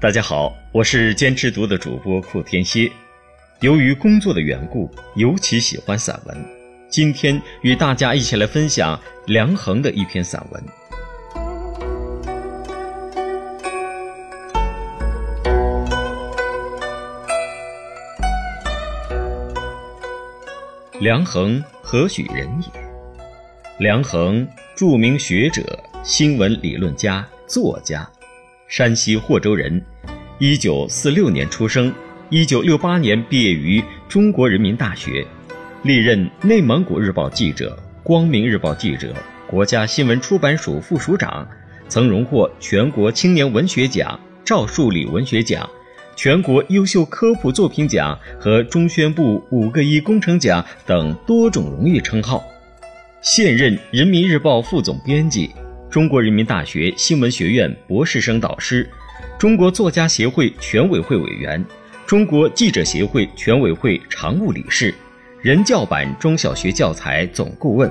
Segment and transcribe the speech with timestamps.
[0.00, 2.88] 大家好，我是坚持读的主播库天蝎。
[3.58, 6.36] 由于工作的缘故，尤其喜欢散文。
[6.88, 10.64] 今天与大家一起来分享梁衡的一篇散文。
[21.00, 22.80] 梁衡何许人也？
[23.80, 28.08] 梁衡，著名学者、新闻理论家、作家，
[28.68, 29.82] 山西霍州人，
[30.38, 31.90] 一九四六年出生，
[32.28, 35.26] 一九六八年毕业于中国人民大学，
[35.84, 39.14] 历任内蒙古日报记者、光明日报记者、
[39.46, 41.48] 国家新闻出版署副署长，
[41.88, 45.68] 曾荣获全国青年文学奖、赵树理文学奖。
[46.14, 52.44] 全国优秀科普作品奖和中宣部五个一工程奖等多种荣誉称号，
[53.22, 55.48] 现任人民日报副总编辑，
[55.90, 58.86] 中国人民大学新闻学院博士生导师，
[59.38, 61.64] 中国作家协会全委会委员，
[62.06, 64.94] 中国记者协会全委会常务理事，
[65.40, 67.90] 人教版中小学教材总顾问。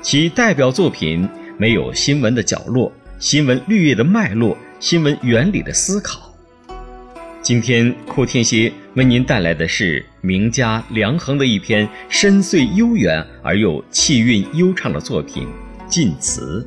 [0.00, 1.28] 其代表作品
[1.58, 6.34] 没有《新闻的角落》《新闻绿叶的脉络》《新闻原理的思考》。
[7.42, 15.46] 今天，库天蝎为您带来的是名家梁衡的一篇深邃悠远而又气韵悠畅的作品
[15.90, 16.66] 《晋祠》。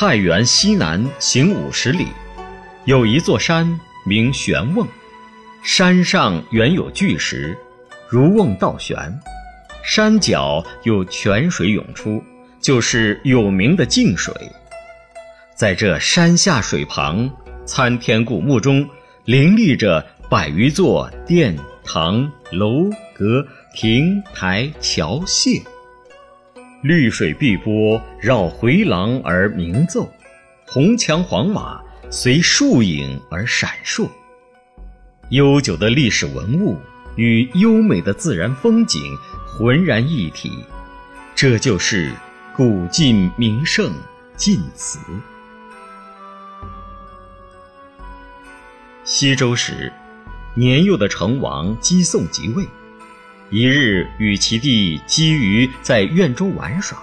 [0.00, 2.06] 太原西南行五十里，
[2.84, 4.86] 有一座山名玄瓮，
[5.64, 7.58] 山上原有巨石，
[8.08, 8.96] 如瓮倒悬。
[9.82, 12.22] 山脚有泉水涌出，
[12.60, 14.32] 就是有名的净水。
[15.56, 17.28] 在这山下水旁，
[17.66, 18.88] 参天古墓中，
[19.24, 23.44] 林立着百余座殿堂楼阁
[23.74, 25.60] 亭台桥榭。
[26.82, 30.10] 绿水碧波绕回廊而鸣奏，
[30.66, 34.08] 红墙黄瓦随树影而闪烁。
[35.30, 36.76] 悠久的历史文物
[37.16, 39.16] 与优美的自然风景。
[39.50, 40.64] 浑然一体，
[41.34, 42.12] 这就是
[42.54, 43.92] 古晋名胜
[44.36, 45.00] 晋祠。
[49.02, 49.92] 西周时，
[50.54, 52.68] 年幼的成王姬诵即位，
[53.50, 56.98] 一日与其弟姬于在院中玩耍，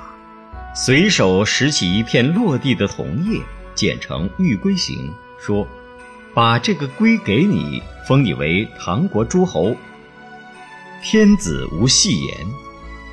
[0.76, 3.42] 随手拾起一片落地的桐叶，
[3.74, 5.68] 剪成玉龟形，说
[6.36, 9.76] ：“把这个龟给你，封你为唐国诸侯。”
[11.02, 12.38] 天子无戏言，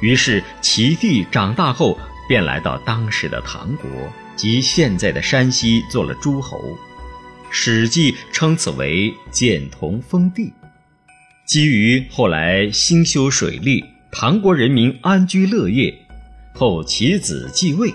[0.02, 3.90] 于是齐地长大后便来到当时的唐国
[4.36, 6.58] 及现在的山西做了诸侯，
[7.48, 10.52] 《史记》称此为建同封地。
[11.44, 15.94] 基于后来兴修水利，唐国人民安居乐业，
[16.54, 17.92] 后其子继位，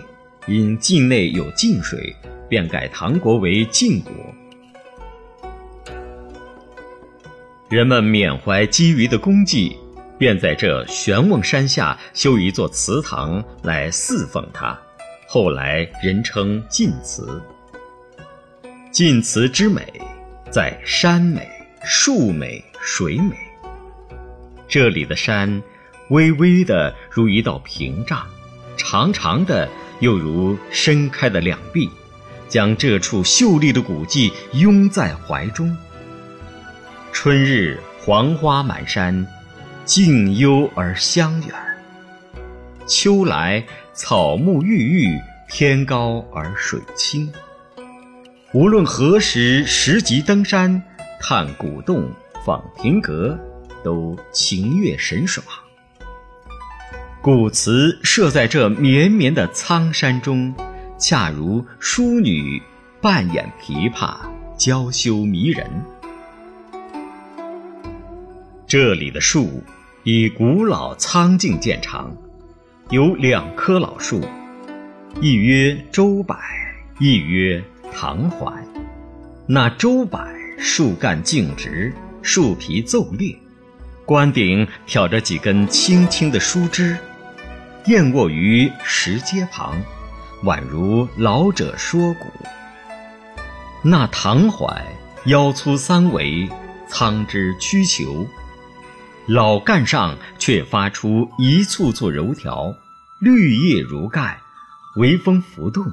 [0.47, 2.15] 因境内有晋水，
[2.49, 4.13] 便改唐国为晋国。
[7.69, 9.75] 人们缅怀基于的功绩。
[10.19, 14.75] 便在这玄瓮山下修一座祠堂来祀奉他，
[15.27, 17.39] 后来人称晋祠。
[18.91, 19.85] 晋祠之美，
[20.49, 21.47] 在山美、
[21.83, 23.35] 树美、水美。
[24.67, 25.61] 这里的山，
[26.09, 28.25] 微微的如一道屏障，
[28.77, 31.89] 长长的又如伸开的两臂，
[32.47, 35.75] 将这处秀丽的古迹拥在怀中。
[37.11, 39.27] 春日黄花满山。
[39.85, 41.55] 静幽而香远，
[42.85, 43.63] 秋来
[43.93, 45.17] 草木郁郁，
[45.49, 47.31] 天高而水清。
[48.53, 50.83] 无论何时拾级登山，
[51.21, 52.11] 探古洞，
[52.47, 53.37] 访亭阁，
[53.83, 55.45] 都情悦神爽。
[57.21, 60.55] 古祠设在这绵绵的苍山中，
[60.97, 62.61] 恰如淑女
[63.01, 64.19] 扮演琵琶，
[64.55, 65.69] 娇羞迷人。
[68.65, 69.61] 这里的树。
[70.03, 72.15] 以古老苍劲见长，
[72.91, 74.21] 有两棵老树，
[75.19, 76.33] 一曰周柏，
[76.97, 77.61] 一曰
[77.91, 78.53] 唐槐。
[79.45, 80.25] 那周柏
[80.57, 83.37] 树干径直，树皮皱裂，
[84.05, 86.97] 冠顶挑着几根青青的树枝，
[87.85, 89.81] 燕卧于石阶旁，
[90.43, 92.27] 宛如老者说古。
[93.83, 94.83] 那唐槐
[95.25, 96.49] 腰粗三围，
[96.89, 98.27] 苍枝曲球。
[99.27, 102.73] 老干上却发出一簇簇柔条，
[103.19, 104.39] 绿叶如盖，
[104.95, 105.85] 微风拂动，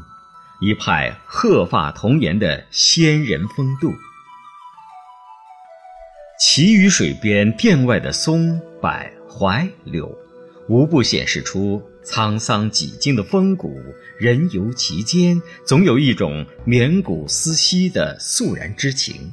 [0.60, 3.92] 一派鹤发童颜的仙人风度。
[6.46, 8.90] 其余水边殿外的松柏、
[9.26, 10.14] 槐、柳，
[10.68, 13.80] 无不显示出沧桑几经的风骨，
[14.18, 19.32] 人游其间，总有一种绵骨思兮的肃然之情。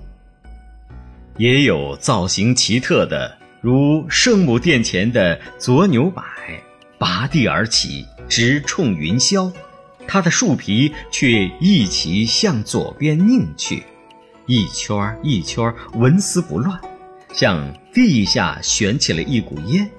[1.37, 6.23] 也有造型奇特的，如圣母殿前的左牛柏，
[6.97, 9.51] 拔地而起，直冲云霄，
[10.07, 13.83] 它的树皮却一齐向左边拧去，
[14.47, 16.79] 一圈一圈纹丝不乱。
[17.33, 19.89] 向地下悬起了一股烟，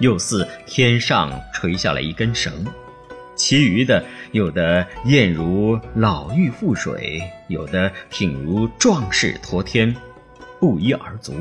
[0.00, 2.64] 又似天上垂下了一根绳。
[3.36, 9.94] 其余的，有的艳如老妪覆水，有的挺如壮士托天，
[10.60, 11.34] 不一而足。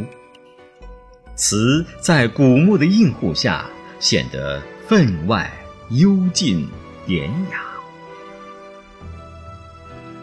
[1.36, 3.66] 词在古木的映护下，
[4.00, 5.52] 显得分外
[5.92, 6.68] 幽静
[7.06, 7.64] 典雅。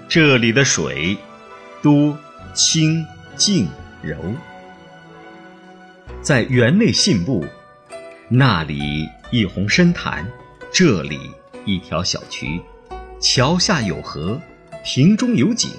[0.08, 1.16] 这里的水，
[1.80, 2.18] 多
[2.52, 3.68] 清静
[4.02, 4.16] 柔。
[6.22, 7.42] 在园内信步，
[8.28, 10.26] 那里一泓深潭，
[10.70, 11.18] 这里
[11.64, 12.60] 一条小渠，
[13.18, 14.38] 桥下有河，
[14.84, 15.70] 亭中有景，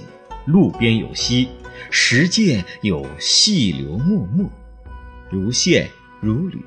[0.46, 1.48] 路边有溪，
[1.92, 4.50] 石涧有细流脉脉，
[5.30, 5.88] 如线
[6.20, 6.60] 如缕。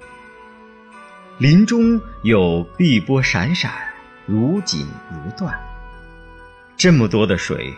[1.38, 3.72] 林中有碧波闪闪，
[4.24, 5.52] 如锦如缎。
[6.76, 7.74] 这么多的水，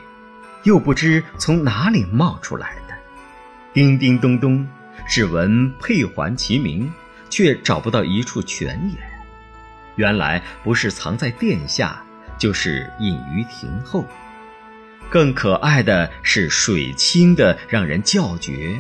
[0.65, 2.95] 又不知从哪里冒出来的，
[3.73, 4.69] 叮叮咚咚。
[5.09, 6.93] 只闻佩环齐鸣，
[7.29, 9.11] 却找不到一处泉眼。
[9.97, 12.03] 原来不是藏在殿下，
[12.39, 14.05] 就是隐于庭后。
[15.09, 18.77] 更可爱的是水清的让人叫绝。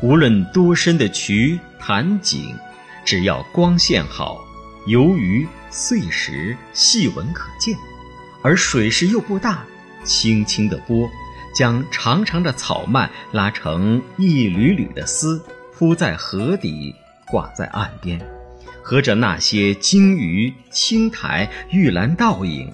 [0.00, 2.54] 无论多深的渠潭井，
[3.04, 4.38] 只要光线好，
[4.86, 7.76] 游鱼碎石细纹可见，
[8.42, 9.64] 而水势又不大，
[10.04, 11.08] 轻轻的波。
[11.58, 16.94] 将长长的草蔓拉成一缕缕的丝，铺在河底，
[17.26, 18.16] 挂在岸边，
[18.80, 22.72] 和着那些金鱼、青苔、玉兰倒影，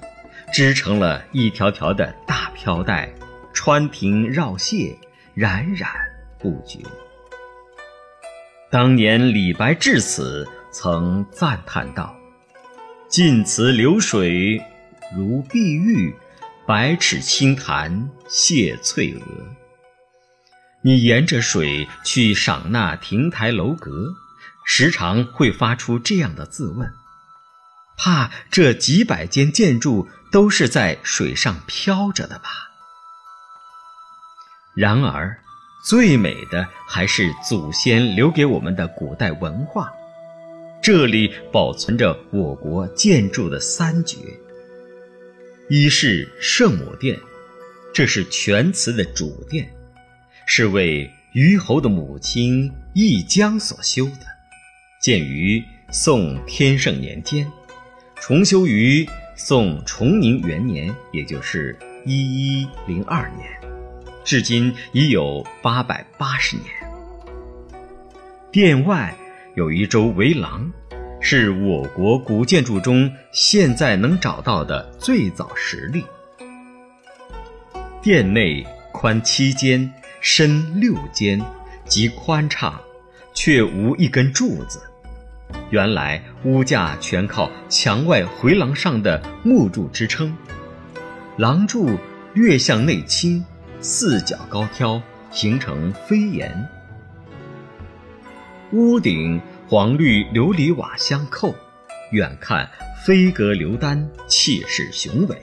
[0.53, 3.09] 织成了一条条的大飘带，
[3.55, 4.95] 穿庭绕榭，
[5.33, 5.89] 冉冉
[6.39, 6.81] 不绝。
[8.71, 12.15] 当年李白至此，曾赞叹道
[13.09, 14.61] ：“晋祠流水
[15.17, 16.15] 如碧玉。”
[16.67, 19.21] 百尺清潭泻翠娥。
[20.83, 24.15] 你沿着水去赏那亭台楼阁，
[24.65, 26.91] 时常会发出这样的自问：
[27.99, 32.49] 怕这几百间建筑都是在水上飘着的吧？
[34.75, 35.39] 然而，
[35.85, 39.93] 最美的还是祖先留给我们的古代文化。
[40.83, 44.17] 这里保存着我国建筑的三绝。
[45.71, 47.19] 一是圣母殿，
[47.95, 49.67] 这是全词的主殿，
[50.47, 54.27] 是为虞侯的母亲易江所修的，
[55.01, 57.51] 建于宋天圣年间，
[58.17, 63.49] 重修于宋崇宁元年，也就是一一零二年，
[64.23, 66.67] 至今已有八百八十年。
[68.53, 69.17] 殿外
[69.57, 70.71] 有一周围廊。
[71.27, 76.05] 是我国古建筑中现在能找到的最早实例。
[78.03, 78.63] 殿内
[78.93, 79.91] 宽七间，
[80.21, 81.41] 深六间，
[81.87, 82.79] 极宽敞，
[83.33, 84.83] 却无一根柱子。
[85.71, 90.37] 原来屋架全靠墙外回廊上的木柱支撑，
[91.39, 91.99] 廊柱
[92.35, 93.43] 略向内倾，
[93.81, 95.01] 四角高挑，
[95.31, 96.55] 形成飞檐。
[98.73, 99.41] 屋顶。
[99.67, 101.55] 黄绿琉璃瓦相扣，
[102.11, 102.69] 远看
[103.03, 105.39] 飞阁流丹，气势雄伟。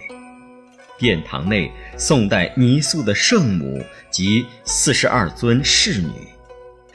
[1.00, 6.12] 殿堂内宋代泥塑的圣母及四十二尊侍女，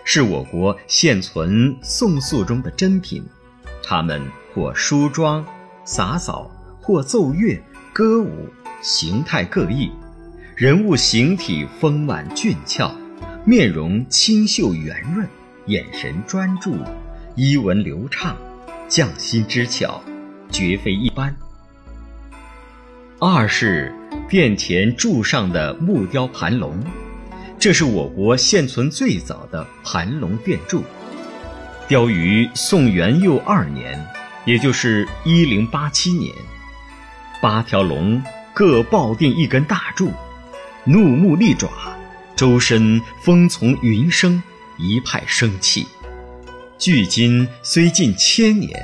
[0.05, 3.27] 是我国现存宋塑中的珍品。
[3.83, 4.23] 他们
[4.55, 5.45] 或梳妆
[5.85, 6.49] 洒扫，
[6.81, 7.61] 或奏乐
[7.93, 8.49] 歌舞，
[8.83, 9.91] 形态各异，
[10.55, 12.95] 人物形体丰满俊俏，
[13.45, 15.29] 面容清秀圆润，
[15.67, 16.77] 眼神专注。
[17.37, 18.35] 衣纹流畅，
[18.89, 20.03] 匠心之巧，
[20.51, 21.37] 绝非一般。
[23.21, 23.95] 二是
[24.27, 26.83] 殿前柱上的木雕盘龙，
[27.59, 30.83] 这是我国现存最早的盘龙殿柱，
[31.87, 34.03] 雕于宋元佑二年，
[34.47, 36.35] 也就是一零八七年。
[37.43, 38.23] 八条龙
[38.55, 40.11] 各抱定一根大柱，
[40.85, 41.69] 怒目利爪，
[42.35, 44.43] 周身风从云生，
[44.79, 45.87] 一派生气。
[46.79, 48.79] 距今虽近千年，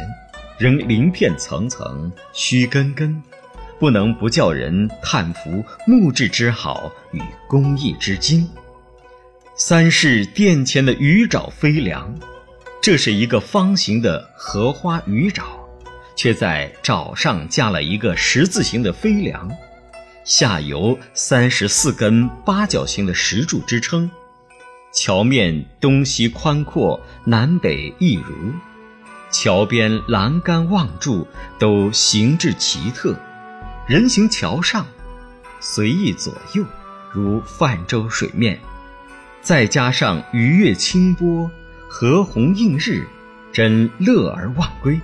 [0.58, 3.22] 仍鳞片层层，须根根，
[3.78, 8.48] 不能不叫人叹服木质之好与工艺之精。
[9.56, 12.18] 三是殿前的鱼爪飞梁，
[12.80, 15.44] 这是一个方形的荷花鱼沼，
[16.16, 19.50] 却在沼上架了一个十字形的飞梁，
[20.24, 24.10] 下游三十四根八角形的石柱支撑，
[24.92, 28.52] 桥面东西宽阔，南北一如，
[29.30, 31.26] 桥边栏杆望柱
[31.58, 33.16] 都形制奇特，
[33.88, 34.86] 人行桥上
[35.60, 36.64] 随意左右，
[37.10, 38.60] 如泛舟水面，
[39.40, 41.50] 再加上鱼跃清波。
[41.94, 43.06] 和红映日，
[43.52, 44.98] 真乐而忘归。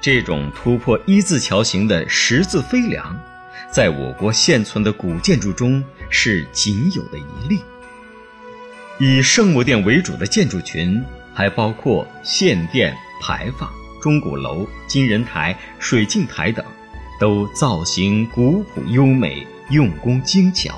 [0.00, 3.14] 这种突破一字桥形的十字飞梁，
[3.70, 7.60] 在我国现存的古建筑中是仅有的一例。
[8.98, 11.02] 以圣母殿为主的建筑群，
[11.32, 16.64] 还包括献殿、牌坊、钟鼓楼、金人台、水镜台等，
[17.20, 20.74] 都造型古朴优美，用工精巧。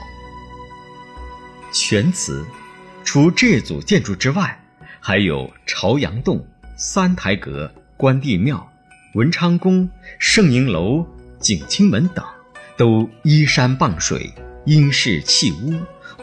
[1.73, 2.45] 全词，
[3.05, 4.57] 除这组建筑之外。
[5.03, 6.47] 还有朝阳洞、
[6.77, 8.71] 三台阁、关帝庙、
[9.15, 11.07] 文昌宫、圣迎楼、
[11.39, 12.23] 景清门等，
[12.77, 14.31] 都依山傍水，
[14.67, 15.73] 因势砌屋，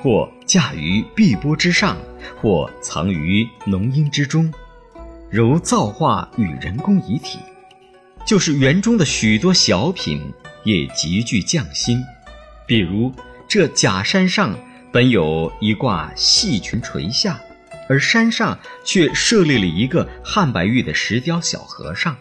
[0.01, 1.97] 或架于碧波之上，
[2.41, 4.53] 或藏于浓荫之中，
[5.29, 7.39] 如造化与人工一体。
[8.25, 12.03] 就是园中的许多小品，也极具匠心。
[12.65, 13.13] 比如
[13.47, 14.57] 这假山上
[14.91, 17.39] 本有一挂细裙垂下。
[17.89, 22.17] 而山上却设立了一个汉白玉的石雕小和尚，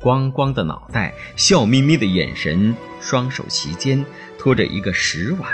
[0.00, 4.04] 光光的脑袋，笑眯眯的眼神，双手齐肩，
[4.38, 5.50] 托着一个石碗，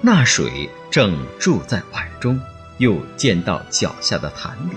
[0.00, 2.40] 那水正注在碗中，
[2.78, 4.76] 又溅到脚下的潭里，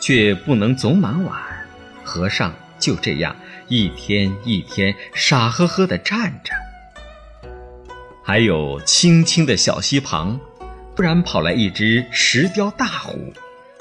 [0.00, 1.40] 却不能总满碗。
[2.04, 3.34] 和尚就这样
[3.68, 6.52] 一天一天傻呵呵地站着。
[8.24, 10.38] 还有青青的小溪旁。
[10.94, 13.32] 突然跑来一只石雕大虎，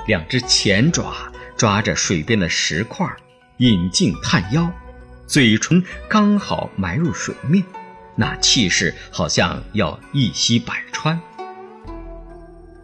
[0.08, 1.14] 两只前爪
[1.58, 3.06] 抓着水边的石块，
[3.58, 4.72] 引颈探腰，
[5.28, 7.66] 嘴唇刚好埋入水面，
[8.16, 11.20] 那气势好像要一吸百川。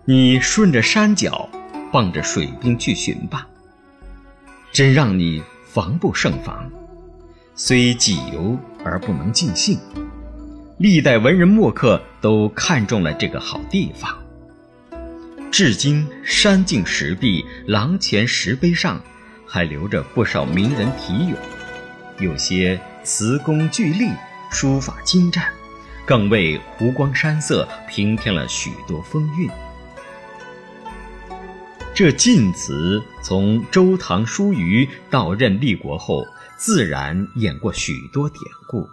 [0.06, 1.50] 你顺着山脚，
[1.92, 3.48] 傍着水兵去寻吧，
[4.72, 6.72] 真让你防不胜防，
[7.56, 9.78] 虽己游而不能尽兴。
[10.78, 14.16] 历代文人墨客都看中了这个好地方。
[15.52, 19.02] 至今，山径石壁、廊前石碑上，
[19.46, 21.38] 还留着不少名人题咏，
[22.20, 24.12] 有些词工句丽，
[24.52, 25.46] 书法精湛，
[26.06, 29.50] 更为湖光山色平添了许多风韵。
[31.94, 36.24] 这晋祠从周唐叔虞到任立国后，
[36.56, 38.88] 自然演过许多典故。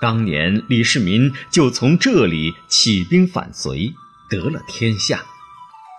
[0.00, 3.94] 当年李世民就从这里起兵反隋，
[4.28, 5.22] 得了天下。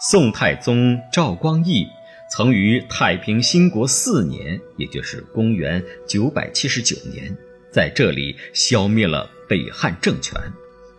[0.10, 1.86] 宋太宗赵光义
[2.32, 7.36] 曾于太平兴国四年，也就是公元九百七十九年，
[7.72, 10.36] 在这里消灭了北汉政权，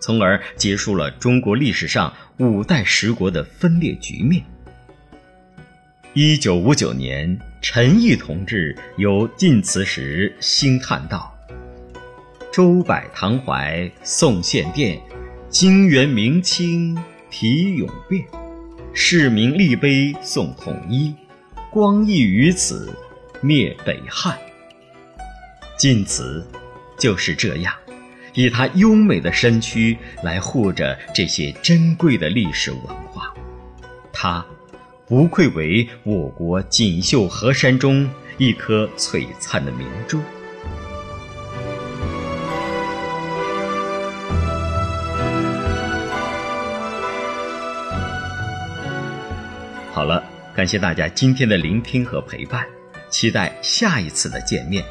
[0.01, 4.43] 从而结束了中国历史上五代十国的分裂局面。
[6.15, 11.31] 一九五九年，陈毅同志由晋祠时兴叹道。
[12.53, 15.01] 周柏堂怀宋献殿，
[15.49, 16.99] 金元明清
[17.31, 18.25] 题咏变，
[18.93, 21.15] 市民立碑颂统一，
[21.71, 22.95] 光义于此
[23.41, 24.39] 灭北汉。
[25.79, 26.47] 晋祠
[27.03, 27.75] 就是这样，
[28.33, 32.81] 以它优美的身躯来护着这些珍贵的历史文
[33.11, 33.35] 化，
[34.13, 34.47] 它
[35.09, 40.21] 不愧为我国锦绣河山中一颗璀璨的明珠。
[49.91, 50.23] 好了，
[50.55, 52.65] 感谢大家今天的聆听和陪伴，
[53.11, 54.85] 期待下一次的见面。